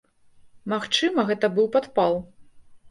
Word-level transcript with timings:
Магчыма, 0.73 1.27
гэта 1.29 1.53
быў 1.59 1.71
падпал. 1.79 2.13